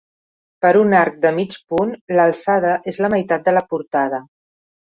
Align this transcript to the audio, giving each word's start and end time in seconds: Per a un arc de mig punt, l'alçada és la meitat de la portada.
Per 0.65 0.69
a 0.77 0.79
un 0.83 0.95
arc 0.99 1.19
de 1.25 1.33
mig 1.41 1.53
punt, 1.73 1.93
l'alçada 2.21 2.75
és 2.93 2.99
la 3.07 3.15
meitat 3.17 3.47
de 3.51 3.57
la 3.59 3.67
portada. 3.75 4.25